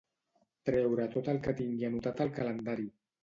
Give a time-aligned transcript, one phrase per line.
[0.69, 2.89] Treure tot el que tingui anotat al calendari.